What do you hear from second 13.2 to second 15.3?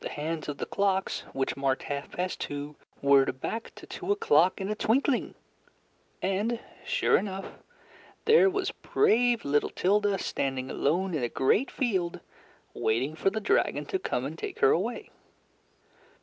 the dragon to come and take her away.